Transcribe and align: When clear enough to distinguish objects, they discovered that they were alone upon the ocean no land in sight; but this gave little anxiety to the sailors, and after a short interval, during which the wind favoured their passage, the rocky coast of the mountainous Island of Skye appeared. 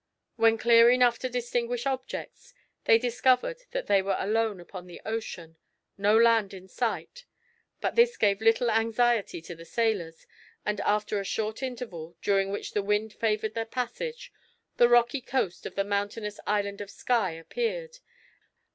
When 0.35 0.57
clear 0.57 0.89
enough 0.89 1.19
to 1.19 1.29
distinguish 1.29 1.85
objects, 1.85 2.55
they 2.85 2.97
discovered 2.97 3.61
that 3.69 3.85
they 3.85 4.01
were 4.01 4.15
alone 4.17 4.59
upon 4.59 4.87
the 4.87 4.99
ocean 5.05 5.57
no 5.95 6.17
land 6.17 6.55
in 6.55 6.67
sight; 6.67 7.25
but 7.81 7.93
this 7.95 8.17
gave 8.17 8.41
little 8.41 8.71
anxiety 8.71 9.43
to 9.43 9.53
the 9.55 9.63
sailors, 9.63 10.25
and 10.65 10.81
after 10.81 11.19
a 11.19 11.23
short 11.23 11.61
interval, 11.61 12.17
during 12.19 12.49
which 12.49 12.71
the 12.71 12.81
wind 12.81 13.13
favoured 13.13 13.53
their 13.53 13.63
passage, 13.63 14.33
the 14.77 14.89
rocky 14.89 15.21
coast 15.21 15.67
of 15.67 15.75
the 15.75 15.83
mountainous 15.83 16.39
Island 16.47 16.81
of 16.81 16.89
Skye 16.89 17.33
appeared. 17.33 17.99